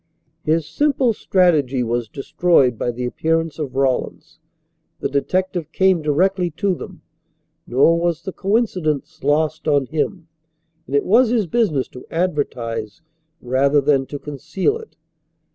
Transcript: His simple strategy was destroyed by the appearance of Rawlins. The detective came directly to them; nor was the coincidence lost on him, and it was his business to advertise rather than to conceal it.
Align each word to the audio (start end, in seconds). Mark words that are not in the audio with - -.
His 0.41 0.65
simple 0.67 1.13
strategy 1.13 1.83
was 1.83 2.07
destroyed 2.09 2.75
by 2.75 2.89
the 2.89 3.05
appearance 3.05 3.59
of 3.59 3.75
Rawlins. 3.75 4.39
The 4.99 5.09
detective 5.09 5.71
came 5.71 6.01
directly 6.01 6.49
to 6.57 6.73
them; 6.73 7.03
nor 7.67 7.99
was 7.99 8.23
the 8.23 8.33
coincidence 8.33 9.23
lost 9.23 9.67
on 9.67 9.85
him, 9.85 10.27
and 10.87 10.95
it 10.95 11.05
was 11.05 11.29
his 11.29 11.45
business 11.45 11.87
to 11.89 12.03
advertise 12.09 13.03
rather 13.43 13.79
than 13.79 14.07
to 14.07 14.17
conceal 14.17 14.75
it. 14.79 14.95